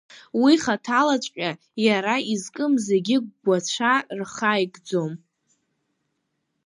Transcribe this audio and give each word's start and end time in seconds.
Уи 0.41 0.53
хаҭалаҵәҟьа 0.63 1.51
иара 1.85 2.15
изкым 2.33 2.73
зегьы 2.87 3.17
гәацәа 3.43 3.93
рхаикӡом. 4.19 5.13